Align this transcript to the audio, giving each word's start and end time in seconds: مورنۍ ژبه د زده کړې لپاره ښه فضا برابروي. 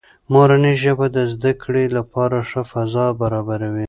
مورنۍ 0.33 0.73
ژبه 0.83 1.05
د 1.15 1.17
زده 1.33 1.51
کړې 1.63 1.85
لپاره 1.97 2.37
ښه 2.49 2.61
فضا 2.71 3.05
برابروي. 3.21 3.79